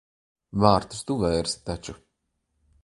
Vārtus 0.63 1.03
tu 1.11 1.19
vērsi 1.25 1.61
taču. 1.71 1.99